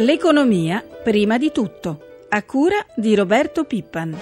L'economia 0.00 0.80
prima 1.02 1.38
di 1.38 1.50
tutto, 1.50 1.98
a 2.28 2.44
cura 2.44 2.76
di 2.94 3.16
Roberto 3.16 3.64
Pippan. 3.64 4.16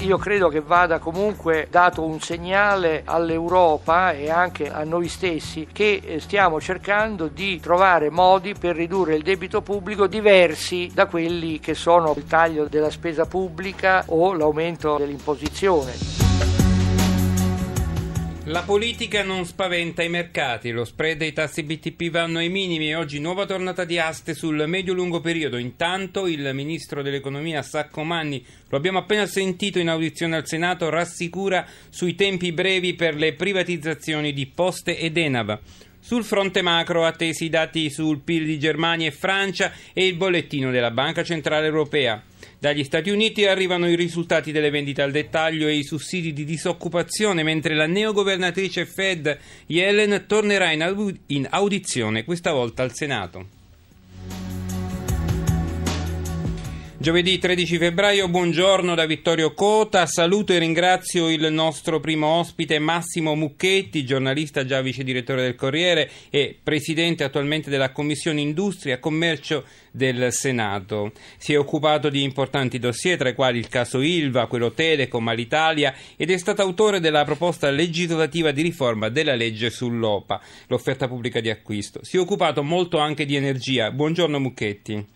Io 0.00 0.18
credo 0.18 0.48
che 0.48 0.60
vada 0.60 0.98
comunque 0.98 1.68
dato 1.70 2.02
un 2.02 2.18
segnale 2.18 3.02
all'Europa 3.04 4.10
e 4.10 4.28
anche 4.28 4.72
a 4.72 4.82
noi 4.82 5.06
stessi 5.06 5.68
che 5.72 6.00
eh, 6.04 6.18
stiamo 6.18 6.60
cercando 6.60 7.28
di 7.28 7.60
trovare 7.60 8.10
modi 8.10 8.54
per 8.58 8.74
ridurre 8.74 9.14
il 9.14 9.22
debito 9.22 9.62
pubblico 9.62 10.08
diversi 10.08 10.90
da 10.92 11.06
quelli 11.06 11.60
che 11.60 11.74
sono 11.74 12.12
il 12.16 12.24
taglio 12.26 12.66
della 12.66 12.90
spesa 12.90 13.24
pubblica 13.24 14.02
o 14.08 14.32
l'aumento 14.32 14.96
dell'imposizione. 14.98 16.25
La 18.48 18.62
politica 18.62 19.24
non 19.24 19.44
spaventa 19.44 20.04
i 20.04 20.08
mercati, 20.08 20.70
lo 20.70 20.84
spread 20.84 21.20
e 21.20 21.26
i 21.26 21.32
tassi 21.32 21.64
BTP 21.64 22.10
vanno 22.10 22.38
ai 22.38 22.48
minimi 22.48 22.90
e 22.90 22.94
oggi 22.94 23.18
nuova 23.18 23.44
tornata 23.44 23.84
di 23.84 23.98
aste 23.98 24.34
sul 24.34 24.68
medio-lungo 24.68 25.20
periodo. 25.20 25.56
Intanto 25.56 26.28
il 26.28 26.48
ministro 26.54 27.02
dell'economia 27.02 27.62
Saccomanni, 27.62 28.46
lo 28.68 28.76
abbiamo 28.76 28.98
appena 28.98 29.26
sentito 29.26 29.80
in 29.80 29.88
audizione 29.88 30.36
al 30.36 30.46
Senato, 30.46 30.88
rassicura 30.90 31.66
sui 31.88 32.14
tempi 32.14 32.52
brevi 32.52 32.94
per 32.94 33.16
le 33.16 33.32
privatizzazioni 33.32 34.32
di 34.32 34.46
Poste 34.46 34.96
ed 34.96 35.16
Enava. 35.16 35.58
Sul 35.98 36.22
fronte 36.22 36.62
macro 36.62 37.04
attesi 37.04 37.46
i 37.46 37.50
dati 37.50 37.90
sul 37.90 38.20
PIL 38.20 38.44
di 38.44 38.60
Germania 38.60 39.08
e 39.08 39.10
Francia 39.10 39.72
e 39.92 40.06
il 40.06 40.14
bollettino 40.14 40.70
della 40.70 40.92
Banca 40.92 41.24
Centrale 41.24 41.66
Europea. 41.66 42.22
Dagli 42.66 42.82
Stati 42.82 43.10
Uniti 43.10 43.46
arrivano 43.46 43.88
i 43.88 43.94
risultati 43.94 44.50
delle 44.50 44.70
vendite 44.70 45.00
al 45.00 45.12
dettaglio 45.12 45.68
e 45.68 45.76
i 45.76 45.84
sussidi 45.84 46.32
di 46.32 46.44
disoccupazione, 46.44 47.44
mentre 47.44 47.76
la 47.76 47.86
neogovernatrice 47.86 48.86
Fed 48.86 49.38
Yellen 49.66 50.24
tornerà 50.26 50.72
in 50.72 51.46
audizione, 51.48 52.24
questa 52.24 52.50
volta 52.50 52.82
al 52.82 52.92
Senato. 52.92 53.46
Giovedì 57.06 57.38
13 57.38 57.78
febbraio, 57.78 58.26
buongiorno 58.26 58.96
da 58.96 59.06
Vittorio 59.06 59.54
Cota, 59.54 60.06
saluto 60.06 60.52
e 60.52 60.58
ringrazio 60.58 61.30
il 61.30 61.52
nostro 61.52 62.00
primo 62.00 62.26
ospite 62.26 62.80
Massimo 62.80 63.36
Mucchetti, 63.36 64.04
giornalista 64.04 64.64
già 64.64 64.80
vice 64.80 65.04
direttore 65.04 65.42
del 65.42 65.54
Corriere 65.54 66.10
e 66.30 66.58
presidente 66.60 67.22
attualmente 67.22 67.70
della 67.70 67.92
Commissione 67.92 68.40
Industria 68.40 68.96
e 68.96 68.98
Commercio 68.98 69.64
del 69.92 70.32
Senato. 70.32 71.12
Si 71.36 71.52
è 71.52 71.58
occupato 71.58 72.08
di 72.08 72.24
importanti 72.24 72.80
dossier 72.80 73.16
tra 73.16 73.28
i 73.28 73.36
quali 73.36 73.60
il 73.60 73.68
caso 73.68 74.00
Ilva, 74.00 74.48
quello 74.48 74.72
Telecom, 74.72 75.28
all'Italia 75.28 75.94
ed 76.16 76.32
è 76.32 76.36
stato 76.36 76.62
autore 76.62 76.98
della 76.98 77.22
proposta 77.24 77.70
legislativa 77.70 78.50
di 78.50 78.62
riforma 78.62 79.10
della 79.10 79.36
legge 79.36 79.70
sull'OPA, 79.70 80.40
l'offerta 80.66 81.06
pubblica 81.06 81.38
di 81.38 81.50
acquisto. 81.50 82.00
Si 82.02 82.16
è 82.16 82.18
occupato 82.18 82.64
molto 82.64 82.98
anche 82.98 83.24
di 83.24 83.36
energia. 83.36 83.92
Buongiorno 83.92 84.40
Mucchetti. 84.40 85.14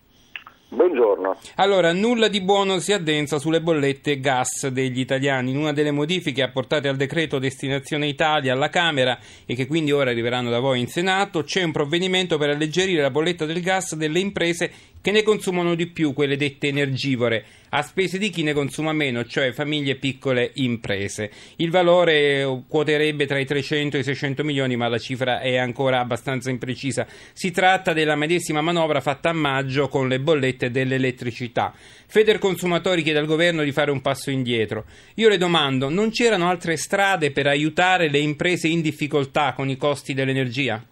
Buongiorno. 0.73 1.37
Allora, 1.57 1.93
nulla 1.93 2.29
di 2.29 2.41
buono 2.41 2.79
si 2.79 2.93
addensa 2.93 3.41
sulle 3.41 3.61
bollette 3.61 4.21
gas 4.21 4.69
degli 4.69 5.01
italiani. 5.01 5.51
In 5.51 5.57
una 5.57 5.73
delle 5.73 5.91
modifiche 5.91 6.45
apportate 6.45 6.87
al 6.87 6.95
decreto 6.95 7.41
Destinazione 7.41 8.07
Italia 8.07 8.53
alla 8.53 8.69
Camera 8.69 9.19
e 9.47 9.57
che 9.57 9.67
quindi 9.67 9.91
ora 9.91 10.11
arriveranno 10.11 10.49
da 10.49 10.61
voi 10.61 10.79
in 10.79 10.87
Senato, 10.87 11.43
c'è 11.43 11.65
un 11.65 11.73
provvedimento 11.73 12.39
per 12.39 12.51
alleggerire 12.51 13.03
la 13.03 13.11
bolletta 13.11 13.47
del 13.47 13.61
gas 13.61 13.97
delle 13.97 14.21
imprese 14.21 14.71
che 15.01 15.11
ne 15.11 15.25
consumano 15.25 15.75
di 15.75 15.89
più, 15.89 16.13
quelle 16.13 16.37
dette 16.37 16.69
energivore, 16.69 17.45
a 17.71 17.83
spese 17.83 18.19
di 18.19 18.31
chi 18.31 18.43
ne 18.43 18.53
consuma 18.53 18.93
meno, 18.93 19.25
cioè 19.25 19.53
famiglie 19.53 19.93
e 19.93 19.97
piccole 19.97 20.51
imprese. 20.55 21.31
Il 21.57 21.71
valore 21.71 22.65
quoterebbe 22.69 23.27
tra 23.27 23.39
i 23.39 23.45
300 23.45 23.97
e 23.97 24.01
i 24.01 24.05
600 24.05 24.45
milioni, 24.45 24.77
ma 24.77 24.89
la 24.89 24.99
cifra 24.99 25.41
è 25.41 25.57
ancora 25.57 26.01
abbastanza 26.01 26.51
imprecisa. 26.51 27.07
Si 27.33 27.51
tratta 27.51 27.93
della 27.93 28.17
medesima 28.17 28.61
manovra 28.61 29.01
fatta 29.01 29.31
a 29.31 29.35
maggio 29.35 29.89
con 29.89 30.09
le 30.09 30.21
bollette 30.21 30.71
dell'elettricità. 30.71 31.73
Feder 31.75 32.39
Consumatori 32.39 33.03
chiede 33.03 33.19
al 33.21 33.27
governo 33.27 33.63
di 33.63 33.73
fare 33.73 33.91
un 33.91 34.01
passo 34.01 34.31
indietro. 34.31 34.85
Io 35.17 35.29
le 35.29 35.39
domando, 35.39 35.89
non 35.89 36.11
c'erano 36.11 36.49
altre 36.49 36.77
strade 36.77 37.31
per 37.31 37.47
aiutare 37.47 38.11
le 38.11 38.19
imprese 38.19 38.67
in 38.69 38.81
difficoltà 38.81 39.53
con 39.55 39.69
i 39.69 39.77
costi 39.77 40.13
dell'energia? 40.13 40.83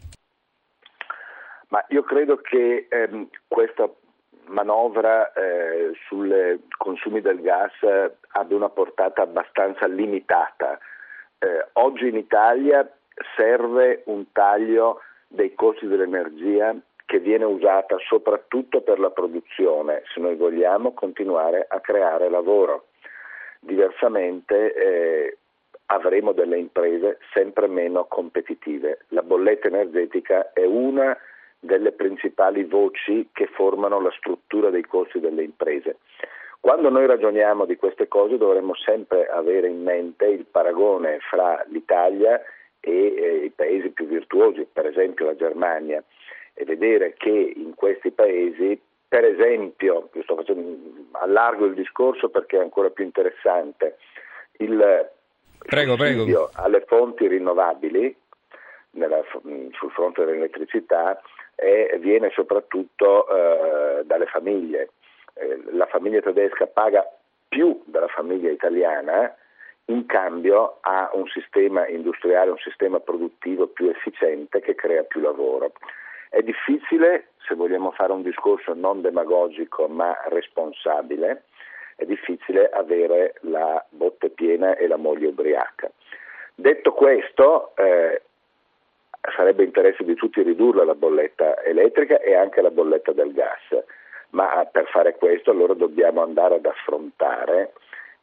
Ma 1.70 1.84
io 1.88 2.02
credo 2.02 2.40
che 2.40 2.86
ehm, 2.88 3.28
questa 3.46 3.90
manovra 4.48 5.32
eh, 5.32 5.92
sui 6.06 6.62
consumi 6.76 7.20
del 7.20 7.40
gas 7.40 7.72
abbia 8.28 8.56
una 8.56 8.68
portata 8.68 9.22
abbastanza 9.22 9.86
limitata. 9.86 10.78
Eh, 11.38 11.66
oggi 11.74 12.08
in 12.08 12.16
Italia 12.16 12.90
serve 13.36 14.02
un 14.06 14.30
taglio 14.32 15.00
dei 15.26 15.54
costi 15.54 15.86
dell'energia 15.86 16.74
che 17.04 17.18
viene 17.20 17.44
usata 17.44 17.96
soprattutto 18.06 18.82
per 18.82 18.98
la 18.98 19.10
produzione, 19.10 20.02
se 20.12 20.20
noi 20.20 20.36
vogliamo 20.36 20.92
continuare 20.92 21.66
a 21.68 21.80
creare 21.80 22.28
lavoro. 22.28 22.88
Diversamente 23.60 24.74
eh, 24.74 25.38
avremo 25.86 26.32
delle 26.32 26.58
imprese 26.58 27.18
sempre 27.32 27.66
meno 27.66 28.04
competitive. 28.04 29.06
La 29.08 29.22
bolletta 29.22 29.68
energetica 29.68 30.52
è 30.52 30.64
una 30.64 31.16
delle 31.60 31.92
principali 31.92 32.64
voci 32.64 33.28
che 33.32 33.46
formano 33.46 34.00
la 34.00 34.12
struttura 34.16 34.70
dei 34.70 34.84
costi 34.84 35.20
delle 35.20 35.42
imprese. 35.42 35.98
Quando 36.60 36.90
noi 36.90 37.06
ragioniamo 37.06 37.64
di 37.64 37.76
queste 37.76 38.08
cose 38.08 38.36
dovremmo 38.36 38.74
sempre 38.74 39.26
avere 39.26 39.68
in 39.68 39.82
mente 39.82 40.26
il 40.26 40.44
paragone 40.44 41.18
fra 41.30 41.64
l'Italia 41.68 42.40
e 42.80 43.14
eh, 43.16 43.44
i 43.44 43.50
paesi 43.50 43.90
più 43.90 44.06
virtuosi, 44.06 44.66
per 44.70 44.86
esempio 44.86 45.26
la 45.26 45.36
Germania, 45.36 46.02
e 46.54 46.64
vedere 46.64 47.14
che 47.16 47.30
in 47.30 47.74
questi 47.74 48.10
paesi, 48.10 48.80
per 49.06 49.24
esempio, 49.24 50.08
io 50.12 50.22
sto 50.22 50.34
facendo, 50.34 50.76
allargo 51.12 51.66
il 51.66 51.74
discorso 51.74 52.28
perché 52.28 52.58
è 52.58 52.60
ancora 52.60 52.90
più 52.90 53.04
interessante, 53.04 53.96
il 54.58 55.08
prego, 55.58 55.96
prego. 55.96 56.50
alle 56.54 56.84
fonti 56.86 57.28
rinnovabili 57.28 58.16
nella, 58.90 59.22
sul 59.30 59.90
fronte 59.92 60.24
dell'elettricità 60.24 61.20
e 61.60 61.98
viene 61.98 62.30
soprattutto 62.30 63.26
eh, 63.28 64.04
dalle 64.04 64.26
famiglie. 64.26 64.90
Eh, 65.34 65.60
la 65.72 65.86
famiglia 65.86 66.20
tedesca 66.20 66.68
paga 66.68 67.04
più 67.48 67.82
della 67.86 68.06
famiglia 68.06 68.50
italiana, 68.50 69.34
in 69.86 70.06
cambio 70.06 70.78
ha 70.82 71.10
un 71.14 71.26
sistema 71.26 71.88
industriale, 71.88 72.50
un 72.50 72.58
sistema 72.58 73.00
produttivo 73.00 73.66
più 73.66 73.88
efficiente 73.88 74.60
che 74.60 74.76
crea 74.76 75.02
più 75.02 75.20
lavoro. 75.20 75.72
È 76.28 76.42
difficile, 76.42 77.30
se 77.38 77.56
vogliamo 77.56 77.90
fare 77.90 78.12
un 78.12 78.22
discorso 78.22 78.72
non 78.74 79.00
demagogico 79.00 79.88
ma 79.88 80.16
responsabile, 80.28 81.44
è 81.96 82.04
difficile 82.04 82.68
avere 82.68 83.34
la 83.40 83.84
botte 83.88 84.28
piena 84.28 84.76
e 84.76 84.86
la 84.86 84.96
moglie 84.96 85.28
ubriaca. 85.28 85.90
Detto 86.54 86.92
questo, 86.92 87.72
eh, 87.76 88.22
sarebbe 89.34 89.64
interesse 89.64 90.04
di 90.04 90.14
tutti 90.14 90.42
ridurla 90.42 90.84
la 90.84 90.94
bolletta 90.94 91.62
elettrica 91.62 92.20
e 92.20 92.34
anche 92.34 92.60
la 92.60 92.70
bolletta 92.70 93.12
del 93.12 93.32
gas, 93.32 93.84
ma 94.30 94.66
per 94.70 94.88
fare 94.88 95.16
questo 95.16 95.50
allora 95.50 95.74
dobbiamo 95.74 96.22
andare 96.22 96.56
ad 96.56 96.66
affrontare 96.66 97.72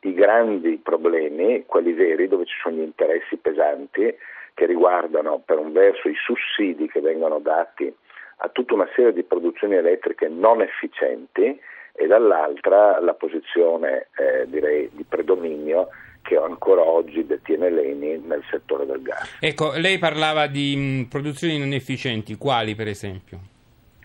i 0.01 0.13
grandi 0.13 0.79
problemi, 0.81 1.65
quelli 1.65 1.93
veri 1.93 2.27
dove 2.27 2.45
ci 2.45 2.55
sono 2.61 2.75
gli 2.75 2.81
interessi 2.81 3.37
pesanti 3.37 4.15
che 4.53 4.65
riguardano 4.65 5.41
per 5.43 5.57
un 5.57 5.71
verso 5.71 6.07
i 6.07 6.15
sussidi 6.15 6.87
che 6.87 7.01
vengono 7.01 7.39
dati 7.39 7.93
a 8.37 8.49
tutta 8.49 8.73
una 8.73 8.87
serie 8.95 9.13
di 9.13 9.23
produzioni 9.23 9.75
elettriche 9.75 10.27
non 10.27 10.61
efficienti 10.61 11.59
e 11.93 12.07
dall'altra 12.07 12.99
la 12.99 13.13
posizione 13.13 14.07
eh, 14.17 14.45
direi 14.47 14.89
di 14.93 15.05
predominio 15.07 15.89
che 16.25 16.37
ancora 16.37 16.81
oggi 16.81 17.23
detiene 17.23 17.69
l'ENI 17.69 18.17
nel 18.25 18.43
settore 18.49 18.87
del 18.87 19.01
gas. 19.03 19.37
Ecco, 19.39 19.73
lei 19.75 19.99
parlava 19.99 20.47
di 20.47 20.75
mh, 20.75 21.03
produzioni 21.07 21.59
non 21.59 21.71
efficienti, 21.71 22.35
quali 22.35 22.73
per 22.73 22.87
esempio? 22.87 23.39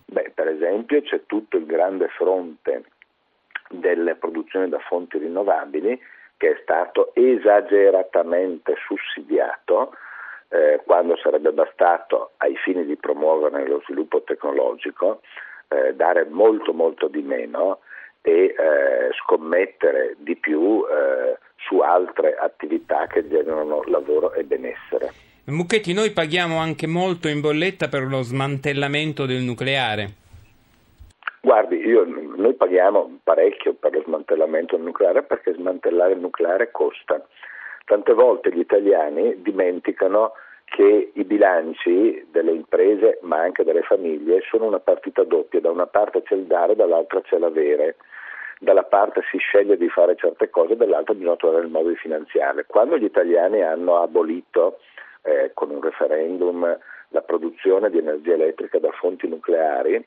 Beh, 0.04 0.32
per 0.34 0.48
esempio 0.48 1.00
c'è 1.00 1.22
tutto 1.24 1.56
il 1.56 1.64
grande 1.64 2.08
fronte 2.08 2.84
delle 3.70 4.16
produzioni 4.16 4.68
da 4.68 4.78
fonti 4.80 5.16
rinnovabili 5.16 5.98
che 6.36 6.50
è 6.50 6.58
stato 6.62 7.14
esageratamente 7.14 8.74
sussidiato 8.86 9.92
eh, 10.48 10.82
quando 10.84 11.16
sarebbe 11.16 11.52
bastato 11.52 12.32
ai 12.38 12.56
fini 12.56 12.84
di 12.84 12.96
promuovere 12.96 13.66
lo 13.66 13.80
sviluppo 13.84 14.22
tecnologico 14.22 15.22
eh, 15.68 15.94
dare 15.94 16.26
molto 16.28 16.74
molto 16.74 17.08
di 17.08 17.22
meno 17.22 17.78
e 18.22 18.32
eh, 18.32 18.54
scommettere 19.22 20.16
di 20.18 20.36
più 20.36 20.84
eh, 20.84 21.38
su 21.56 21.78
altre 21.78 22.36
attività 22.36 23.06
che 23.06 23.26
generano 23.28 23.82
lavoro 23.86 24.32
e 24.32 24.44
benessere. 24.44 25.12
Mucchetti, 25.44 25.92
noi 25.92 26.10
paghiamo 26.12 26.58
anche 26.58 26.86
molto 26.86 27.28
in 27.28 27.40
bolletta 27.40 27.88
per 27.88 28.02
lo 28.04 28.22
smantellamento 28.22 29.26
del 29.26 29.42
nucleare. 29.42 30.18
Guardi, 31.40 31.76
io, 31.76 32.04
noi 32.04 32.54
paghiamo 32.54 33.20
parecchio 33.24 33.74
per 33.74 33.94
lo 33.94 34.02
smantellamento 34.02 34.76
del 34.76 34.84
nucleare 34.84 35.22
perché 35.22 35.54
smantellare 35.54 36.12
il 36.12 36.20
nucleare 36.20 36.70
costa. 36.70 37.26
Tante 37.84 38.12
volte 38.12 38.52
gli 38.52 38.60
italiani 38.60 39.40
dimenticano 39.40 40.32
che 40.70 41.10
i 41.12 41.24
bilanci 41.24 42.26
delle 42.30 42.52
imprese 42.52 43.18
ma 43.22 43.40
anche 43.40 43.64
delle 43.64 43.82
famiglie 43.82 44.40
sono 44.48 44.66
una 44.66 44.80
partita 44.80 45.24
doppia, 45.24 45.60
da 45.60 45.70
una 45.70 45.86
parte 45.86 46.22
c'è 46.22 46.34
il 46.34 46.44
dare, 46.44 46.76
dall'altra 46.76 47.20
c'è 47.20 47.38
l'avere 47.38 47.96
dalla 48.60 48.82
parte 48.82 49.22
si 49.30 49.38
sceglie 49.38 49.78
di 49.78 49.88
fare 49.88 50.16
certe 50.16 50.50
cose, 50.50 50.76
dall'altra 50.76 51.14
bisogna 51.14 51.36
trovare 51.36 51.64
il 51.64 51.70
modo 51.70 51.88
di 51.88 51.96
finanziarle. 51.96 52.66
Quando 52.66 52.98
gli 52.98 53.04
italiani 53.04 53.62
hanno 53.62 54.02
abolito 54.02 54.80
eh, 55.22 55.52
con 55.54 55.70
un 55.70 55.80
referendum 55.80 56.78
la 57.08 57.22
produzione 57.22 57.88
di 57.88 57.98
energia 57.98 58.34
elettrica 58.34 58.78
da 58.78 58.90
fonti 58.92 59.26
nucleari, 59.26 60.04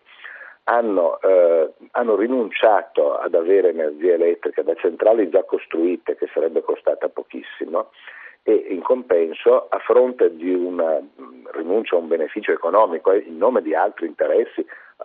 hanno, 0.66 1.19
eh, 1.21 1.74
hanno, 1.92 2.16
rinunciato 2.16 3.18
ad 3.18 3.33
avere 3.33 3.69
energia 3.69 4.13
elettrica 4.13 4.62
da 4.62 4.75
centrali 4.75 5.30
già 5.30 5.44
costruite, 5.44 6.16
che 6.16 6.30
sarebbe 6.31 6.62
costata 6.62 7.09
pochissimo, 7.09 7.89
compenso, 8.94 9.68
a 9.69 9.80
fronte 9.80 10.36
di 10.36 10.54
una 10.54 11.00
mm, 11.00 11.48
rinuncia 11.54 11.95
a 11.95 12.00
un 12.00 12.07
beneficio 12.07 12.51
economico 12.51 13.12
eh, 13.12 13.24
in 13.25 13.38
nome 13.38 13.63
di 13.63 13.74
altri 13.74 14.06
interessi, 14.06 14.63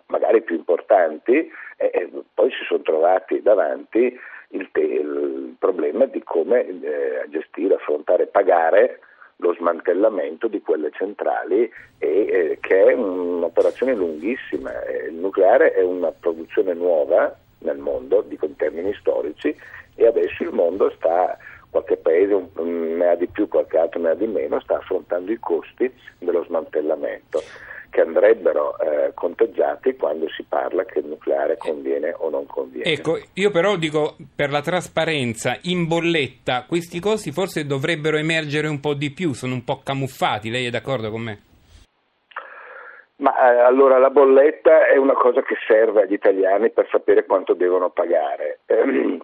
magari 0.08 0.42
più 0.42 0.56
importanti, 0.56 1.50
eh, 1.78 2.10
poi 2.34 2.50
si 2.50 2.64
sono 2.66 2.82
trovati 2.82 3.40
davanti 3.40 4.14
il, 4.50 4.68
te- 4.72 4.80
il 4.80 5.56
problema 5.58 6.04
di 6.04 6.22
come 6.22 6.66
eh, 6.66 7.24
gestire, 7.30 7.76
affrontare, 7.76 8.26
pagare 8.26 9.00
lo 9.36 9.54
smantellamento 9.54 10.48
di 10.48 10.60
quelle 10.60 10.90
centrali 10.92 11.70
e, 11.98 12.08
eh, 12.08 12.58
che 12.60 12.84
è 12.84 12.92
un'operazione 12.92 13.94
lunghissima. 13.94 14.82
Eh, 14.84 15.06
il 15.06 15.14
nucleare 15.14 15.72
è 15.72 15.82
una 15.82 16.10
produzione 16.10 16.74
nuova 16.74 17.34
nel 17.60 17.78
mondo, 17.78 18.20
dico 18.20 18.44
in 18.44 18.56
termini 18.56 18.92
storici, 18.94 19.56
e 19.94 20.06
adesso 20.06 20.42
il 20.42 20.52
mondo 20.52 20.90
sta 20.90 21.38
qualche 21.70 21.96
paese 21.96 22.48
ne 22.62 23.08
ha 23.08 23.14
di 23.14 23.26
più, 23.26 23.48
qualche 23.48 23.78
altro 23.78 24.00
ne 24.00 24.10
ha 24.10 24.14
di 24.14 24.26
meno, 24.26 24.60
sta 24.60 24.76
affrontando 24.76 25.30
i 25.32 25.38
costi 25.38 25.92
dello 26.18 26.44
smantellamento 26.44 27.40
che 27.90 28.00
andrebbero 28.02 28.78
eh, 28.78 29.12
conteggiati 29.14 29.96
quando 29.96 30.28
si 30.28 30.44
parla 30.46 30.84
che 30.84 30.98
il 30.98 31.06
nucleare 31.06 31.56
conviene 31.56 32.14
o 32.16 32.28
non 32.28 32.46
conviene. 32.46 32.90
Ecco, 32.90 33.18
io 33.34 33.50
però 33.50 33.76
dico 33.76 34.16
per 34.34 34.50
la 34.50 34.60
trasparenza, 34.60 35.56
in 35.62 35.86
bolletta 35.86 36.64
questi 36.68 37.00
costi 37.00 37.32
forse 37.32 37.64
dovrebbero 37.64 38.16
emergere 38.16 38.68
un 38.68 38.80
po' 38.80 38.94
di 38.94 39.10
più, 39.10 39.32
sono 39.32 39.54
un 39.54 39.64
po' 39.64 39.80
camuffati, 39.82 40.50
lei 40.50 40.66
è 40.66 40.70
d'accordo 40.70 41.10
con 41.10 41.22
me? 41.22 41.42
Ma 43.16 43.32
eh, 43.50 43.60
allora 43.60 43.98
la 43.98 44.10
bolletta 44.10 44.86
è 44.86 44.96
una 44.96 45.14
cosa 45.14 45.42
che 45.42 45.56
serve 45.66 46.02
agli 46.02 46.12
italiani 46.12 46.70
per 46.70 46.86
sapere 46.88 47.24
quanto 47.24 47.54
devono 47.54 47.90
pagare. 47.90 48.60
Eh, 48.66 49.18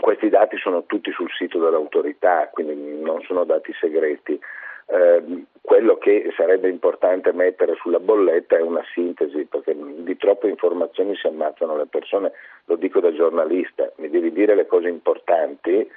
questi 0.00 0.28
dati 0.28 0.56
sono 0.56 0.84
tutti 0.84 1.10
sul 1.12 1.30
sito 1.30 1.58
dell'autorità, 1.58 2.48
quindi 2.52 3.00
non 3.00 3.20
sono 3.22 3.44
dati 3.44 3.72
segreti. 3.78 4.40
Eh, 4.86 5.44
quello 5.60 5.96
che 5.96 6.32
sarebbe 6.36 6.68
importante 6.68 7.32
mettere 7.32 7.74
sulla 7.76 8.00
bolletta 8.00 8.56
è 8.56 8.60
una 8.60 8.82
sintesi, 8.92 9.44
perché 9.44 9.76
di 9.76 10.16
troppe 10.16 10.48
informazioni 10.48 11.14
si 11.16 11.26
ammazzano 11.26 11.76
le 11.76 11.86
persone, 11.86 12.32
lo 12.66 12.76
dico 12.76 13.00
da 13.00 13.12
giornalista, 13.12 13.90
mi 13.96 14.10
devi 14.10 14.32
dire 14.32 14.54
le 14.54 14.66
cose 14.66 14.88
importanti, 14.88 15.88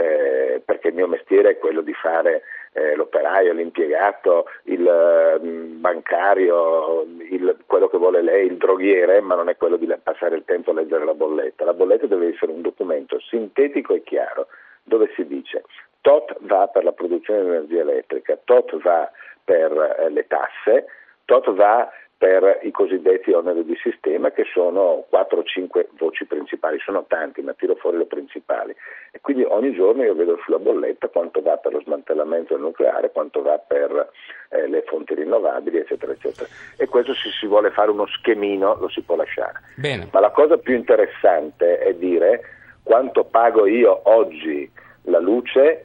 eh, 0.00 0.62
perché 0.64 0.88
il 0.88 0.94
mio 0.94 1.08
mestiere 1.08 1.50
è 1.50 1.58
quello 1.58 1.80
di 1.80 1.92
fare 1.94 2.42
eh, 2.72 2.94
l'operaio, 2.94 3.52
l'impiegato, 3.52 4.46
il 4.64 4.86
eh, 4.86 5.38
bancario, 5.40 7.02
il, 7.30 7.56
quello 7.66 7.88
che 7.88 7.98
vuole 7.98 8.22
lei, 8.22 8.46
il 8.46 8.56
droghiere, 8.56 9.20
ma 9.20 9.34
non 9.34 9.48
è 9.48 9.56
quello 9.56 9.76
di 9.76 9.92
passare 10.02 10.36
il 10.36 10.44
tempo 10.44 10.70
a 10.70 10.74
leggere 10.74 11.04
la 11.04 11.14
bolletta. 11.14 11.64
La 11.64 11.74
bolletta 11.74 12.06
deve 12.06 12.28
essere 12.34 12.52
un 12.52 12.62
documento 12.62 13.18
sintetico 13.20 13.94
e 13.94 14.02
chiaro 14.02 14.48
dove 14.82 15.10
si 15.14 15.26
dice 15.26 15.62
tot 16.00 16.36
va 16.40 16.66
per 16.68 16.84
la 16.84 16.92
produzione 16.92 17.42
di 17.42 17.48
energia 17.48 17.80
elettrica, 17.80 18.38
tot 18.44 18.80
va 18.80 19.10
per 19.44 19.96
eh, 19.98 20.10
le 20.10 20.26
tasse, 20.26 20.86
tot 21.24 21.52
va 21.52 21.86
per 22.18 22.58
i 22.62 22.72
cosiddetti 22.72 23.30
oneri 23.30 23.64
di 23.64 23.78
sistema 23.80 24.32
che 24.32 24.42
sono 24.52 25.04
4 25.08 25.38
o 25.38 25.42
5 25.44 25.90
voci 25.98 26.24
principali, 26.24 26.80
sono 26.80 27.04
tanti 27.06 27.42
ma 27.42 27.52
tiro 27.52 27.76
fuori 27.76 27.96
le 27.96 28.06
principali 28.06 28.74
e 29.12 29.20
quindi 29.20 29.44
ogni 29.44 29.72
giorno 29.72 30.02
io 30.02 30.16
vedo 30.16 30.36
sulla 30.42 30.58
bolletta 30.58 31.06
quanto 31.06 31.40
va 31.40 31.56
per 31.58 31.74
lo 31.74 31.80
smantellamento 31.80 32.54
del 32.54 32.64
nucleare, 32.64 33.12
quanto 33.12 33.40
va 33.40 33.56
per 33.58 34.10
eh, 34.48 34.66
le 34.66 34.82
fonti 34.88 35.14
rinnovabili 35.14 35.78
eccetera 35.78 36.10
eccetera 36.10 36.48
e 36.76 36.88
questo 36.88 37.14
se 37.14 37.30
si 37.38 37.46
vuole 37.46 37.70
fare 37.70 37.92
uno 37.92 38.06
schemino 38.08 38.76
lo 38.80 38.88
si 38.88 39.00
può 39.02 39.14
lasciare. 39.14 39.60
Bene. 39.76 40.08
Ma 40.10 40.18
la 40.18 40.30
cosa 40.30 40.58
più 40.58 40.74
interessante 40.74 41.78
è 41.78 41.94
dire 41.94 42.40
quanto 42.82 43.22
pago 43.26 43.64
io 43.66 44.00
oggi 44.10 44.68
la 45.02 45.20
luce 45.20 45.84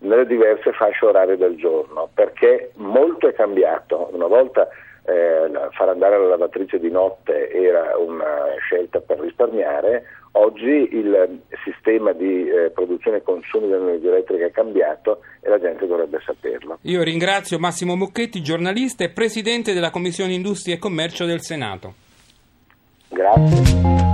nelle 0.00 0.26
diverse 0.26 0.70
fasce 0.72 1.04
orarie 1.04 1.36
del 1.36 1.56
giorno 1.56 2.08
perché 2.14 2.70
molto 2.76 3.26
è 3.26 3.34
cambiato, 3.34 4.08
una 4.12 4.28
volta 4.28 4.68
eh, 5.08 5.50
far 5.72 5.88
andare 5.88 6.18
la 6.18 6.28
lavatrice 6.28 6.78
di 6.78 6.90
notte 6.90 7.50
era 7.50 7.96
una 7.96 8.54
scelta 8.60 9.00
per 9.00 9.18
risparmiare, 9.20 10.04
oggi 10.32 10.88
il 10.92 11.40
sistema 11.64 12.12
di 12.12 12.46
eh, 12.48 12.70
produzione 12.70 13.18
e 13.18 13.22
consumo 13.22 13.66
di 13.66 13.72
energia 13.72 14.08
elettrica 14.08 14.46
è 14.46 14.50
cambiato 14.50 15.20
e 15.40 15.48
la 15.48 15.58
gente 15.58 15.86
dovrebbe 15.86 16.20
saperlo. 16.24 16.78
Io 16.82 17.02
ringrazio 17.02 17.58
Massimo 17.58 17.96
Mucchetti, 17.96 18.42
giornalista 18.42 19.04
e 19.04 19.10
presidente 19.10 19.72
della 19.72 19.90
Commissione 19.90 20.34
Industria 20.34 20.74
e 20.74 20.78
Commercio 20.78 21.24
del 21.24 21.40
Senato. 21.40 21.94
Grazie. 23.08 24.07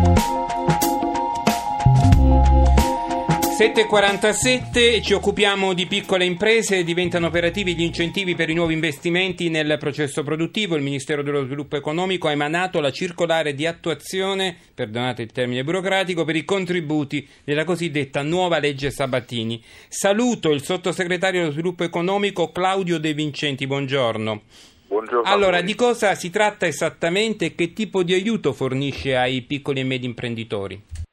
7.47 3.57 5.01
ci 5.01 5.13
occupiamo 5.13 5.75
di 5.75 5.87
piccole 5.87 6.25
imprese, 6.25 6.83
diventano 6.83 7.29
operativi 7.29 7.77
gli 7.77 7.83
incentivi 7.83 8.35
per 8.35 8.51
i 8.51 8.55
nuovi 8.55 8.75
investimenti 8.75 9.49
nel 9.49 9.77
processo 9.79 10.25
produttivo. 10.25 10.75
Il 10.75 10.83
Ministero 10.83 11.23
dello 11.23 11.45
Sviluppo 11.45 11.77
Economico 11.77 12.27
ha 12.27 12.33
emanato 12.33 12.81
la 12.81 12.91
circolare 12.91 13.55
di 13.55 13.65
attuazione, 13.65 14.57
perdonate 14.75 15.23
il 15.23 15.31
termine 15.31 15.63
burocratico, 15.63 16.25
per 16.25 16.35
i 16.35 16.45
contributi 16.45 17.29
della 17.45 17.63
cosiddetta 17.63 18.23
nuova 18.23 18.59
legge 18.59 18.91
Sabatini. 18.91 19.63
Saluto 19.87 20.51
il 20.51 20.65
sottosegretario 20.65 21.43
dello 21.43 21.53
Sviluppo 21.53 21.85
Economico 21.85 22.51
Claudio 22.51 22.99
De 22.99 23.15
Vincenti, 23.15 23.69
buongiorno. 23.69 24.43
Buongiorno. 24.89 25.31
Allora, 25.31 25.61
di 25.61 25.77
cosa 25.77 26.17
si 26.17 26.29
tratta 26.29 26.67
esattamente 26.67 27.45
e 27.45 27.55
che 27.55 27.73
tipo 27.73 28.03
di 28.03 28.15
aiuto 28.15 28.53
fornisce 28.53 29.15
ai 29.15 29.43
piccoli 29.43 29.79
e 29.79 29.85
medi 29.85 30.07
imprenditori? 30.07 31.04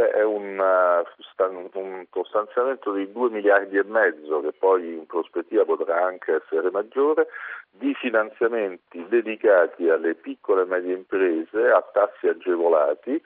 Beh, 0.00 0.12
è 0.12 0.24
un, 0.24 0.58
uh, 0.58 1.78
un 1.78 2.06
stanziamento 2.24 2.94
di 2.94 3.12
2 3.12 3.28
miliardi 3.28 3.76
e 3.76 3.84
mezzo 3.84 4.40
che 4.40 4.52
poi 4.58 4.94
in 4.94 5.04
prospettiva 5.04 5.66
potrà 5.66 6.06
anche 6.06 6.40
essere 6.42 6.70
maggiore 6.70 7.26
di 7.70 7.92
finanziamenti 7.92 9.04
dedicati 9.10 9.90
alle 9.90 10.14
piccole 10.14 10.62
e 10.62 10.64
medie 10.64 10.94
imprese 10.94 11.68
a 11.68 11.84
tassi 11.92 12.28
agevolati 12.28 13.22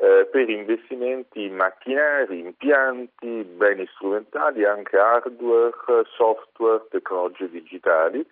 eh, 0.00 0.28
per 0.30 0.50
investimenti 0.50 1.44
in 1.44 1.54
macchinari, 1.54 2.40
impianti, 2.40 3.44
beni 3.44 3.86
strumentali, 3.94 4.66
anche 4.66 4.98
hardware, 4.98 5.72
software, 6.14 6.84
tecnologie 6.90 7.48
digitali 7.48 8.22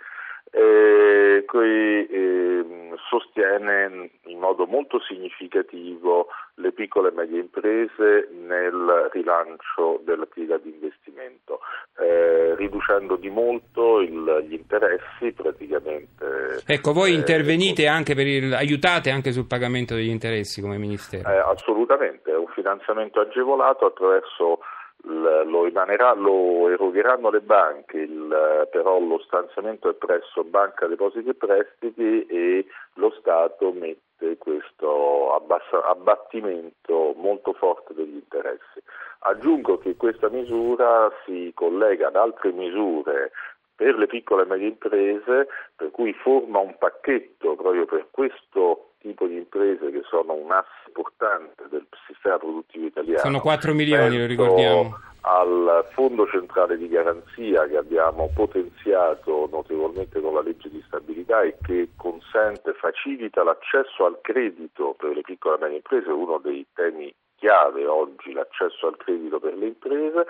eh, 0.51 1.45
che 1.47 1.99
eh, 2.01 2.65
sostiene 3.09 4.11
in 4.25 4.39
modo 4.39 4.67
molto 4.67 5.01
significativo 5.01 6.29
le 6.55 6.73
piccole 6.73 7.09
e 7.09 7.13
medie 7.13 7.41
imprese 7.41 8.29
nel 8.33 9.11
rilancio 9.13 10.01
dell'attività 10.05 10.57
di 10.57 10.71
investimento, 10.71 11.61
eh, 11.99 12.55
riducendo 12.57 13.17
di 13.17 13.29
molto 13.29 14.01
il, 14.01 14.45
gli 14.49 14.55
interessi 14.55 15.33
praticamente. 15.33 16.63
Ecco, 16.67 16.93
voi 16.93 17.13
eh, 17.13 17.17
intervenite 17.17 17.87
anche 17.87 18.15
per 18.15 18.27
il, 18.27 18.55
aiutate 18.55 19.11
anche 19.11 19.33
sul 19.33 19.47
pagamento 19.47 19.95
degli 19.95 20.09
interessi 20.09 20.61
come 20.63 20.79
Ministero? 20.79 21.29
Eh, 21.29 21.39
assolutamente, 21.39 22.31
è 22.31 22.37
un 22.37 22.49
finanziamento 22.49 23.21
agevolato 23.21 23.87
attraverso 23.87 24.61
lo, 25.03 25.67
emanerà, 25.67 26.15
lo 26.15 26.69
erogheranno 26.69 27.31
le 27.31 27.41
banche, 27.41 27.99
il, 27.99 28.69
però 28.71 28.99
lo 28.99 29.19
stanziamento 29.21 29.89
è 29.89 29.95
presso 29.95 30.45
Banca 30.45 30.87
Depositi 30.87 31.29
e 31.29 31.35
Prestiti 31.35 32.27
e 32.27 32.67
lo 32.95 33.11
Stato 33.19 33.73
mette 33.73 34.37
questo 34.39 35.35
abbassa, 35.35 35.85
abbattimento 35.85 37.15
molto 37.17 37.53
forte 37.53 37.95
degli 37.95 38.15
interessi. 38.15 38.83
Aggiungo 39.21 39.79
che 39.79 39.97
questa 39.97 40.29
misura 40.29 41.11
si 41.25 41.53
collega 41.55 42.09
ad 42.09 42.17
altre 42.17 42.53
misure 42.53 43.33
per 43.77 43.97
le 43.97 44.07
piccole 44.07 44.43
e 44.43 44.47
medie 44.47 44.69
imprese, 44.69 45.47
per 45.77 45.91
cui 45.91 46.13
forma 46.15 46.59
un 46.59 46.77
pacchetto 46.79 47.55
proprio 47.55 47.85
per 47.85 48.09
questo 48.11 48.93
tipo 48.99 49.27
di 49.27 49.37
imprese 49.37 49.91
che 49.91 50.03
sono 50.09 50.33
un 50.33 50.51
asse 50.51 50.91
portante 50.93 51.69
del 51.69 51.87
sistema 52.07 52.39
produttivo 52.39 52.87
italiano. 52.87 53.21
Sono 53.21 53.41
4 53.41 53.75
milioni, 53.75 54.19
lo 54.19 54.27
ricordiamo. 54.27 54.99
Al 55.21 55.87
fondo 55.91 56.27
centrale 56.29 56.77
di 56.79 56.89
garanzia 56.89 57.67
che 57.67 57.77
abbiamo 57.77 58.31
potenziato 58.35 59.49
notevolmente 59.51 60.21
con 60.21 60.35
la 60.35 60.41
legge 60.41 60.71
di 60.71 60.83
stabilità 60.87 61.43
e 61.43 61.57
che 61.63 61.91
consente, 61.97 62.73
facilita 62.75 63.43
l'accesso 63.43 64.07
al 64.07 64.19
credito 64.23 64.95
per 64.97 65.15
le 65.15 65.23
piccole 65.23 65.57
e 65.57 65.59
medie 65.61 65.77
imprese, 65.77 66.11
uno 66.11 66.39
dei 66.39 66.65
temi 66.73 67.13
chiave 67.37 67.87
oggi 67.87 68.33
l'accesso 68.33 68.87
al 68.87 68.97
credito 68.97 69.39
per 69.39 69.55
le 69.57 69.67
imprese. 69.67 70.27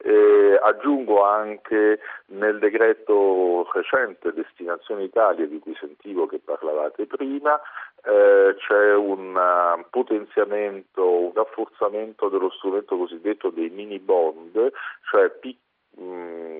Eh, 0.00 0.58
aggiungo 0.62 1.24
anche 1.24 1.98
nel 2.26 2.58
decreto 2.58 3.68
recente 3.72 4.32
Destinazione 4.32 5.04
Italia 5.04 5.46
di 5.46 5.58
cui 5.58 5.74
sentivo 5.74 6.26
che 6.26 6.38
parlavate 6.38 7.06
prima, 7.06 7.60
eh, 8.04 8.54
c'è 8.56 8.94
un 8.94 9.34
uh, 9.34 9.84
potenziamento, 9.90 11.10
un 11.10 11.32
rafforzamento 11.34 12.28
dello 12.28 12.50
strumento 12.50 12.96
cosiddetto 12.96 13.50
dei 13.50 13.70
mini 13.70 13.98
bond, 13.98 14.70
cioè 15.10 15.30
piccoli 15.30 15.66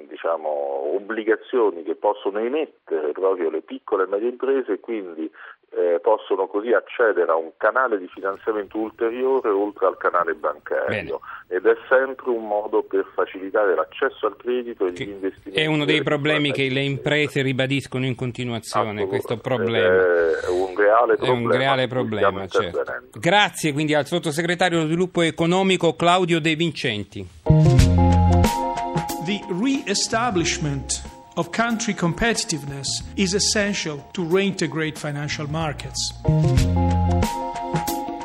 diciamo, 0.08 0.48
obbligazioni 0.96 1.84
che 1.84 1.94
possono 1.94 2.40
emettere 2.40 3.12
proprio 3.12 3.50
le 3.50 3.62
piccole 3.62 4.02
e 4.02 4.06
medie 4.08 4.30
imprese 4.30 4.72
e 4.72 4.80
quindi 4.80 5.30
eh, 5.70 6.00
possono 6.00 6.46
così 6.46 6.72
accedere 6.72 7.30
a 7.30 7.36
un 7.36 7.52
canale 7.56 7.98
di 7.98 8.08
finanziamento 8.08 8.78
ulteriore 8.78 9.50
oltre 9.50 9.86
al 9.86 9.96
canale 9.96 10.34
bancario 10.34 10.86
Bene. 10.88 11.18
ed 11.48 11.66
è 11.66 11.76
sempre 11.88 12.30
un 12.30 12.46
modo 12.46 12.82
per 12.82 13.06
facilitare 13.14 13.74
l'accesso 13.74 14.26
al 14.26 14.36
credito 14.36 14.86
e 14.86 14.92
gli 14.92 15.08
investimenti. 15.08 15.60
È 15.60 15.66
uno 15.66 15.84
dei 15.84 16.02
problemi 16.02 16.52
che 16.52 16.68
le 16.68 16.82
imprese 16.82 17.42
ribadiscono 17.42 18.06
in 18.06 18.14
continuazione, 18.14 19.06
questo 19.06 19.36
problema. 19.36 20.04
È 20.40 20.48
un 20.48 20.74
reale 20.76 21.16
problema. 21.16 21.34
È 21.34 21.44
un 21.44 21.50
reale 21.50 21.86
problema 21.86 22.46
certo. 22.46 22.82
Grazie 23.18 23.72
quindi 23.72 23.94
al 23.94 24.06
sottosegretario 24.06 24.78
dello 24.78 24.88
sviluppo 24.88 25.22
economico 25.22 25.94
Claudio 25.94 26.40
De 26.40 26.54
Vincenti. 26.54 27.26
the 29.28 29.42
re-establishment 29.50 31.02
of 31.38 31.52
country 31.52 31.94
competitiveness 31.94 32.88
is 33.16 33.32
essential 33.32 34.04
to 34.12 34.22
reintegrate 34.22 34.98
financial 34.98 35.48
markets. 35.48 36.12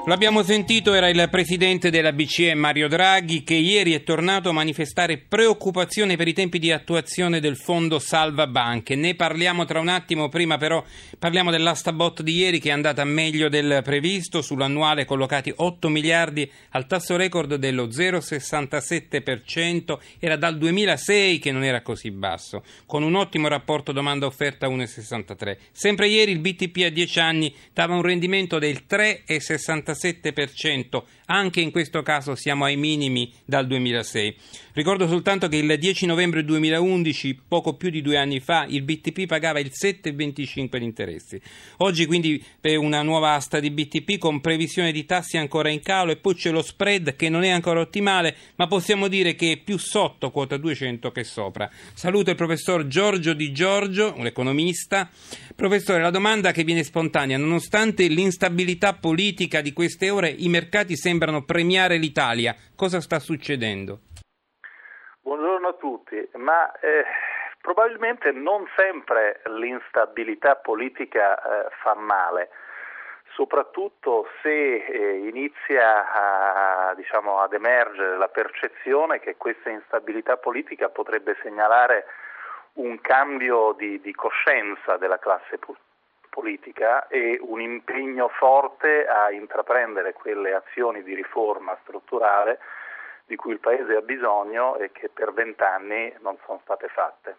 L'abbiamo 0.05 0.43
sentito, 0.43 0.93
era 0.93 1.07
il 1.07 1.29
presidente 1.31 1.89
della 1.89 2.11
BCE 2.11 2.55
Mario 2.55 2.89
Draghi 2.89 3.41
che 3.41 3.53
ieri 3.53 3.93
è 3.93 4.03
tornato 4.03 4.49
a 4.49 4.51
manifestare 4.51 5.17
preoccupazione 5.17 6.17
per 6.17 6.27
i 6.27 6.33
tempi 6.33 6.59
di 6.59 6.73
attuazione 6.73 7.39
del 7.39 7.55
fondo 7.55 7.99
Salva 7.99 8.45
Banche. 8.47 8.95
Ne 8.95 9.15
parliamo 9.15 9.63
tra 9.63 9.79
un 9.79 9.87
attimo, 9.87 10.27
prima 10.27 10.57
però 10.57 10.83
parliamo 11.17 11.51
dell'asta 11.51 11.93
bot 11.93 12.21
di 12.21 12.35
ieri 12.35 12.59
che 12.59 12.67
è 12.67 12.73
andata 12.73 13.05
meglio 13.05 13.47
del 13.47 13.79
previsto, 13.81 14.41
sull'annuale 14.41 15.05
collocati 15.05 15.53
8 15.55 15.87
miliardi 15.87 16.51
al 16.71 16.85
tasso 16.85 17.15
record 17.15 17.55
dello 17.55 17.87
0,67%, 17.87 19.97
era 20.19 20.35
dal 20.35 20.57
2006 20.57 21.39
che 21.39 21.53
non 21.53 21.63
era 21.63 21.81
così 21.81 22.11
basso, 22.11 22.65
con 22.85 23.03
un 23.03 23.15
ottimo 23.15 23.47
rapporto 23.47 23.93
domanda-offerta 23.93 24.67
1,63. 24.67 25.55
Sempre 25.71 26.09
ieri 26.09 26.33
il 26.33 26.39
BTP 26.39 26.87
a 26.87 26.89
10 26.89 27.19
anni 27.21 27.55
dava 27.71 27.95
un 27.95 28.01
rendimento 28.01 28.59
del 28.59 28.83
3,67%. 28.85 29.91
47%, 29.93 31.03
anche 31.27 31.61
in 31.61 31.71
questo 31.71 32.01
caso 32.01 32.35
siamo 32.35 32.65
ai 32.65 32.75
minimi 32.75 33.31
dal 33.45 33.65
2006. 33.67 34.35
Ricordo 34.73 35.07
soltanto 35.07 35.47
che 35.47 35.57
il 35.57 35.77
10 35.77 36.05
novembre 36.05 36.43
2011, 36.43 37.41
poco 37.47 37.75
più 37.75 37.89
di 37.89 38.01
due 38.01 38.17
anni 38.17 38.39
fa, 38.39 38.65
il 38.67 38.81
BTP 38.81 39.25
pagava 39.27 39.59
il 39.59 39.71
7,25 39.71 40.77
di 40.77 40.83
interessi. 40.83 41.39
Oggi 41.77 42.05
quindi 42.05 42.43
una 42.61 43.01
nuova 43.03 43.33
asta 43.33 43.59
di 43.59 43.69
BTP 43.69 44.17
con 44.17 44.41
previsione 44.41 44.91
di 44.91 45.05
tassi 45.05 45.37
ancora 45.37 45.69
in 45.69 45.81
calo 45.81 46.11
e 46.11 46.17
poi 46.17 46.33
c'è 46.33 46.51
lo 46.51 46.61
spread 46.61 47.15
che 47.15 47.29
non 47.29 47.43
è 47.43 47.49
ancora 47.49 47.79
ottimale, 47.79 48.35
ma 48.55 48.67
possiamo 48.67 49.07
dire 49.07 49.35
che 49.35 49.53
è 49.53 49.57
più 49.57 49.77
sotto 49.77 50.31
quota 50.31 50.57
200 50.57 51.11
che 51.11 51.23
sopra. 51.23 51.69
Saluto 51.93 52.31
il 52.31 52.35
professor 52.35 52.87
Giorgio 52.87 53.33
Di 53.33 53.51
Giorgio, 53.51 54.13
un 54.17 54.25
economista. 54.25 55.09
Professore, 55.55 56.01
la 56.01 56.09
domanda 56.09 56.51
che 56.51 56.63
viene 56.63 56.83
spontanea, 56.83 57.37
nonostante 57.37 58.07
l'instabilità 58.07 58.93
politica 58.93 59.61
di 59.61 59.71
queste 59.83 60.09
ore, 60.09 60.29
i 60.29 60.47
mercati 60.47 60.95
sembrano 60.95 61.43
premiare 61.43 61.97
l'Italia. 61.97 62.55
Cosa 62.73 63.01
sta 63.01 63.19
succedendo? 63.19 63.99
Buongiorno 65.19 65.67
a 65.67 65.73
tutti, 65.73 66.25
ma 66.35 66.71
eh, 66.79 67.03
probabilmente 67.59 68.31
non 68.31 68.65
sempre 68.77 69.41
l'instabilità 69.47 70.55
politica 70.55 71.35
eh, 71.35 71.67
fa 71.83 71.95
male, 71.95 72.47
soprattutto 73.35 74.25
se 74.41 74.85
eh, 74.85 75.27
inizia 75.27 76.13
a, 76.13 76.95
diciamo, 76.95 77.41
ad 77.41 77.51
emergere 77.51 78.15
la 78.17 78.29
percezione 78.29 79.19
che 79.19 79.35
questa 79.35 79.69
instabilità 79.69 80.37
politica 80.37 80.87
potrebbe 80.87 81.35
segnalare 81.43 82.05
un 82.75 83.01
cambio 83.01 83.75
di, 83.77 83.99
di 83.99 84.13
coscienza 84.13 84.95
della 84.95 85.19
classe 85.19 85.57
politica 85.57 85.91
e 87.09 87.39
un 87.41 87.61
impegno 87.61 88.29
forte 88.29 89.05
a 89.05 89.31
intraprendere 89.31 90.13
quelle 90.13 90.53
azioni 90.53 91.03
di 91.03 91.13
riforma 91.13 91.77
strutturale 91.83 92.59
di 93.25 93.35
cui 93.35 93.53
il 93.53 93.59
Paese 93.59 93.95
ha 93.95 94.01
bisogno 94.01 94.77
e 94.77 94.91
che 94.91 95.09
per 95.09 95.33
vent'anni 95.33 96.13
non 96.21 96.37
sono 96.45 96.59
state 96.63 96.87
fatte. 96.87 97.35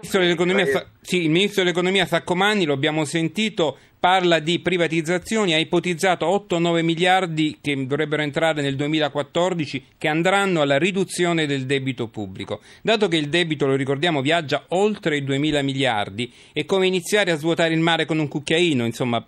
Il 0.00 0.08
ministro 0.08 0.20
dell'economia, 0.20 0.64
sì, 1.00 1.22
il 1.22 1.30
ministro 1.30 1.62
dell'economia 1.62 2.06
Saccomanni, 2.06 2.64
lo 2.64 2.72
abbiamo 2.72 3.04
sentito, 3.04 3.78
parla 4.02 4.40
di 4.40 4.58
privatizzazioni, 4.58 5.54
ha 5.54 5.58
ipotizzato 5.58 6.26
8-9 6.26 6.82
miliardi 6.82 7.58
che 7.60 7.86
dovrebbero 7.86 8.22
entrare 8.22 8.60
nel 8.60 8.74
2014 8.74 9.84
che 9.96 10.08
andranno 10.08 10.60
alla 10.60 10.76
riduzione 10.76 11.46
del 11.46 11.66
debito 11.66 12.08
pubblico. 12.08 12.62
Dato 12.82 13.06
che 13.06 13.16
il 13.16 13.28
debito, 13.28 13.64
lo 13.64 13.76
ricordiamo, 13.76 14.20
viaggia 14.20 14.64
oltre 14.70 15.18
i 15.18 15.22
2.000 15.22 15.62
miliardi, 15.62 16.32
è 16.52 16.64
come 16.64 16.88
iniziare 16.88 17.30
a 17.30 17.36
svuotare 17.36 17.74
il 17.74 17.78
mare 17.78 18.04
con 18.04 18.18
un 18.18 18.26
cucchiaino, 18.26 18.84
insomma, 18.84 19.24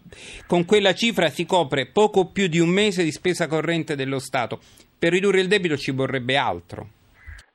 con 0.48 0.64
quella 0.64 0.92
cifra 0.92 1.30
si 1.30 1.46
copre 1.46 1.86
poco 1.86 2.32
più 2.32 2.48
di 2.48 2.58
un 2.58 2.70
mese 2.70 3.04
di 3.04 3.12
spesa 3.12 3.46
corrente 3.46 3.94
dello 3.94 4.18
Stato. 4.18 4.58
Per 4.98 5.12
ridurre 5.12 5.40
il 5.40 5.46
debito 5.46 5.76
ci 5.76 5.92
vorrebbe 5.92 6.36
altro. 6.36 6.88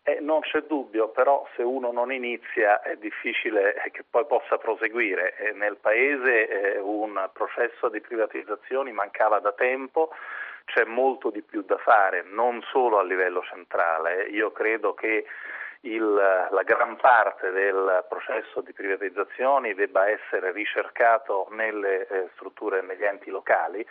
Eh, 0.09 0.19
non 0.21 0.39
c'è 0.39 0.61
dubbio, 0.61 1.09
però 1.09 1.47
se 1.55 1.61
uno 1.61 1.91
non 1.91 2.11
inizia 2.11 2.81
è 2.81 2.95
difficile 2.95 3.75
che 3.91 4.03
poi 4.09 4.25
possa 4.25 4.57
proseguire. 4.57 5.35
Eh, 5.37 5.51
nel 5.51 5.77
Paese 5.77 6.47
eh, 6.47 6.79
un 6.79 7.29
processo 7.31 7.89
di 7.89 8.01
privatizzazioni 8.01 8.91
mancava 8.91 9.37
da 9.37 9.51
tempo, 9.51 10.09
c'è 10.65 10.83
molto 10.83 11.29
di 11.29 11.43
più 11.43 11.61
da 11.61 11.77
fare, 11.77 12.23
non 12.23 12.63
solo 12.71 12.97
a 12.97 13.03
livello 13.03 13.43
centrale. 13.43 14.23
Io 14.29 14.51
credo 14.51 14.95
che 14.95 15.27
il, 15.81 16.13
la 16.13 16.63
gran 16.63 16.95
parte 16.95 17.51
del 17.51 18.03
processo 18.09 18.61
di 18.61 18.73
privatizzazioni 18.73 19.75
debba 19.75 20.09
essere 20.09 20.51
ricercato 20.51 21.49
nelle 21.51 22.07
eh, 22.07 22.29
strutture, 22.33 22.81
negli 22.81 23.03
enti 23.03 23.29
locali 23.29 23.85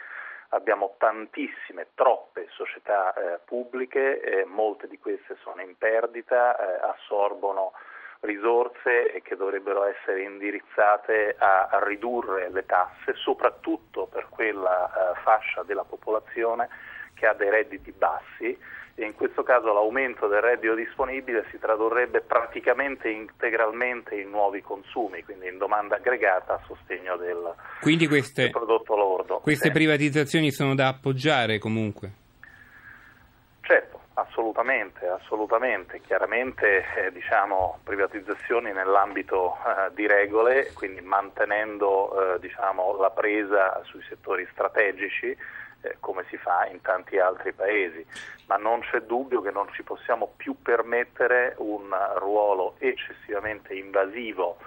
abbiamo 0.48 0.94
tantissime, 0.98 1.88
troppe 1.94 2.48
società 2.50 3.12
eh, 3.12 3.38
pubbliche, 3.44 4.20
eh, 4.20 4.44
molte 4.44 4.88
di 4.88 4.98
queste 4.98 5.36
sono 5.42 5.60
in 5.60 5.76
perdita, 5.76 6.56
eh, 6.56 6.88
assorbono 6.88 7.72
risorse 8.20 9.20
che 9.22 9.36
dovrebbero 9.36 9.84
essere 9.84 10.22
indirizzate 10.22 11.36
a, 11.38 11.68
a 11.70 11.84
ridurre 11.84 12.50
le 12.50 12.66
tasse, 12.66 13.14
soprattutto 13.14 14.06
per 14.06 14.26
quella 14.28 14.88
eh, 14.88 15.20
fascia 15.22 15.62
della 15.62 15.84
popolazione 15.84 16.68
che 17.14 17.26
ha 17.26 17.34
dei 17.34 17.50
redditi 17.50 17.92
bassi 17.92 18.58
e 18.98 19.04
in 19.04 19.14
questo 19.14 19.44
caso 19.44 19.72
l'aumento 19.72 20.26
del 20.26 20.40
reddito 20.40 20.74
disponibile 20.74 21.46
si 21.50 21.58
tradurrebbe 21.58 22.20
praticamente 22.20 23.08
integralmente 23.08 24.16
in 24.16 24.28
nuovi 24.28 24.60
consumi, 24.60 25.22
quindi 25.22 25.46
in 25.46 25.56
domanda 25.56 25.96
aggregata 25.96 26.54
a 26.54 26.60
sostegno 26.66 27.16
del, 27.16 27.54
queste, 27.80 28.42
del 28.42 28.50
prodotto 28.50 28.96
lordo. 28.96 29.38
Queste 29.38 29.68
sì. 29.68 29.72
privatizzazioni 29.72 30.50
sono 30.50 30.74
da 30.74 30.88
appoggiare 30.88 31.58
comunque? 31.58 32.10
Certo, 33.60 34.00
assolutamente, 34.14 35.06
assolutamente. 35.06 36.00
Chiaramente 36.00 36.84
eh, 36.96 37.12
diciamo, 37.12 37.78
privatizzazioni 37.84 38.72
nell'ambito 38.72 39.58
eh, 39.58 39.94
di 39.94 40.08
regole, 40.08 40.72
quindi 40.74 41.02
mantenendo 41.02 42.34
eh, 42.34 42.40
diciamo, 42.40 42.96
la 42.96 43.10
presa 43.10 43.80
sui 43.84 44.02
settori 44.08 44.44
strategici 44.50 45.36
eh, 45.82 45.96
come 46.00 46.24
si 46.28 46.36
fa 46.36 46.66
in 46.70 46.80
tanti 46.80 47.18
altri 47.18 47.52
paesi, 47.52 48.04
ma 48.46 48.56
non 48.56 48.80
c'è 48.80 49.00
dubbio 49.00 49.40
che 49.40 49.50
non 49.50 49.68
ci 49.72 49.82
possiamo 49.82 50.32
più 50.36 50.56
permettere 50.60 51.54
un 51.58 51.94
ruolo 52.16 52.74
eccessivamente 52.78 53.74
invasivo 53.74 54.58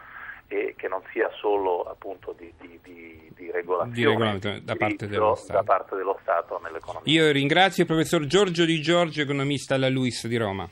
e 0.47 0.75
che 0.77 0.87
non 0.87 1.01
sia 1.13 1.29
solo 1.39 1.83
appunto 1.83 2.35
di, 2.37 2.51
di, 2.59 2.79
di, 2.83 3.31
di 3.35 3.51
regolazione 3.51 4.39
da, 4.61 4.75
parte 4.75 5.07
dello 5.07 5.35
Stato. 5.35 5.53
da 5.53 5.63
parte 5.63 5.95
dello 5.95 6.17
Stato 6.21 6.59
nell'economia. 6.61 7.11
Io 7.11 7.31
ringrazio 7.31 7.83
il 7.83 7.89
professor 7.89 8.25
Giorgio 8.25 8.65
Di 8.65 8.81
Giorgio, 8.81 9.21
economista 9.21 9.75
alla 9.75 9.89
LUIS 9.89 10.27
di 10.27 10.37
Roma. 10.37 10.69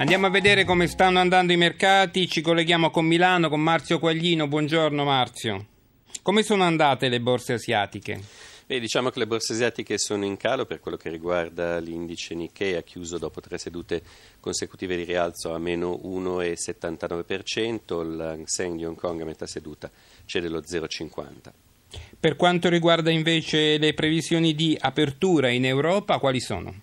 Andiamo 0.00 0.26
a 0.26 0.30
vedere 0.30 0.64
come 0.64 0.86
stanno 0.86 1.18
andando 1.18 1.52
i 1.52 1.56
mercati, 1.56 2.28
ci 2.28 2.40
colleghiamo 2.40 2.90
con 2.90 3.04
Milano, 3.04 3.48
con 3.48 3.60
Marzio 3.60 3.98
Quaglino. 3.98 4.46
Buongiorno 4.46 5.02
Marzio. 5.04 5.64
Come 6.28 6.42
sono 6.42 6.62
andate 6.64 7.08
le 7.08 7.20
borse 7.22 7.54
asiatiche? 7.54 8.20
Beh, 8.66 8.80
diciamo 8.80 9.08
che 9.08 9.18
le 9.18 9.26
borse 9.26 9.54
asiatiche 9.54 9.96
sono 9.96 10.26
in 10.26 10.36
calo 10.36 10.66
per 10.66 10.78
quello 10.78 10.98
che 10.98 11.08
riguarda 11.08 11.78
l'indice 11.78 12.34
Nikkei, 12.34 12.74
ha 12.74 12.82
chiuso 12.82 13.16
dopo 13.16 13.40
tre 13.40 13.56
sedute 13.56 14.02
consecutive 14.38 14.94
di 14.94 15.04
rialzo 15.04 15.54
a 15.54 15.58
meno 15.58 15.98
1,79%, 16.04 18.02
il 18.02 18.20
Hang 18.20 18.76
di 18.76 18.84
Hong 18.84 18.98
Kong 18.98 19.22
a 19.22 19.24
metà 19.24 19.46
seduta 19.46 19.90
cede 20.26 20.50
lo 20.50 20.60
0,50%. 20.60 21.50
Per 22.20 22.36
quanto 22.36 22.68
riguarda 22.68 23.10
invece 23.10 23.78
le 23.78 23.94
previsioni 23.94 24.54
di 24.54 24.76
apertura 24.78 25.48
in 25.48 25.64
Europa, 25.64 26.18
quali 26.18 26.40
sono? 26.40 26.82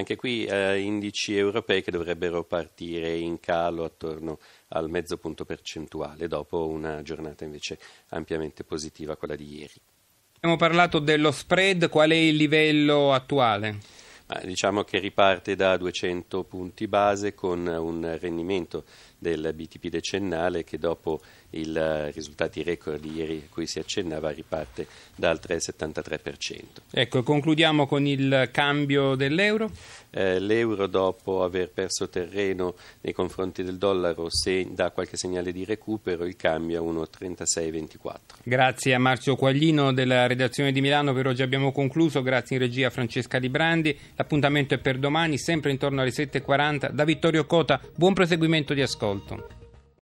Anche 0.00 0.16
qui 0.16 0.46
eh, 0.46 0.78
indici 0.78 1.36
europei 1.36 1.82
che 1.82 1.90
dovrebbero 1.90 2.42
partire 2.42 3.18
in 3.18 3.38
calo 3.38 3.84
attorno 3.84 4.38
al 4.68 4.88
mezzo 4.88 5.18
punto 5.18 5.44
percentuale 5.44 6.26
dopo 6.26 6.68
una 6.68 7.02
giornata 7.02 7.44
invece 7.44 7.78
ampiamente 8.08 8.64
positiva, 8.64 9.16
quella 9.16 9.36
di 9.36 9.58
ieri. 9.58 9.74
Abbiamo 10.36 10.56
parlato 10.56 11.00
dello 11.00 11.30
spread, 11.30 11.90
qual 11.90 12.12
è 12.12 12.14
il 12.14 12.36
livello 12.36 13.12
attuale? 13.12 13.78
Ma 14.28 14.40
diciamo 14.42 14.84
che 14.84 15.00
riparte 15.00 15.54
da 15.54 15.76
200 15.76 16.44
punti 16.44 16.88
base 16.88 17.34
con 17.34 17.66
un 17.66 18.16
rendimento 18.18 18.84
del 19.20 19.52
BTP 19.54 19.88
decennale 19.88 20.64
che 20.64 20.78
dopo 20.78 21.20
i 21.50 21.72
risultati 22.12 22.62
record 22.62 23.00
di 23.00 23.16
ieri 23.16 23.42
a 23.44 23.52
cui 23.52 23.66
si 23.66 23.78
accennava 23.78 24.30
riparte 24.30 24.86
dal 25.14 25.38
3,73%. 25.44 26.60
Ecco, 26.92 27.22
concludiamo 27.22 27.86
con 27.86 28.06
il 28.06 28.48
cambio 28.52 29.14
dell'euro. 29.14 29.70
Eh, 30.12 30.40
l'euro 30.40 30.86
dopo 30.86 31.44
aver 31.44 31.70
perso 31.70 32.08
terreno 32.08 32.74
nei 33.02 33.12
confronti 33.12 33.62
del 33.62 33.78
dollaro 33.78 34.28
se 34.28 34.66
dà 34.72 34.90
qualche 34.90 35.16
segnale 35.16 35.52
di 35.52 35.64
recupero 35.64 36.24
il 36.24 36.34
cambio 36.34 36.82
a 36.82 36.92
1,3624. 36.92 38.16
Grazie 38.42 38.94
a 38.94 38.98
Marzio 38.98 39.36
Quaglino 39.36 39.92
della 39.92 40.26
redazione 40.26 40.72
di 40.72 40.80
Milano 40.80 41.12
per 41.12 41.28
oggi 41.28 41.42
abbiamo 41.42 41.70
concluso, 41.70 42.22
grazie 42.22 42.56
in 42.56 42.62
regia 42.62 42.88
a 42.88 42.90
Francesca 42.90 43.38
Di 43.38 43.48
Brandi, 43.48 43.96
l'appuntamento 44.16 44.74
è 44.74 44.78
per 44.78 44.98
domani 44.98 45.38
sempre 45.38 45.70
intorno 45.70 46.00
alle 46.00 46.10
7.40 46.10 46.90
da 46.90 47.04
Vittorio 47.04 47.44
Cota, 47.44 47.80
buon 47.94 48.14
proseguimento 48.14 48.74
di 48.74 48.82
ascolto. 48.82 49.09
Olton. 49.10 49.59